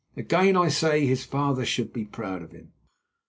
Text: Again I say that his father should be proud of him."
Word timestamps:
Again 0.17 0.57
I 0.57 0.69
say 0.69 1.01
that 1.01 1.05
his 1.09 1.25
father 1.25 1.63
should 1.63 1.93
be 1.93 2.05
proud 2.05 2.41
of 2.41 2.53
him." 2.53 2.73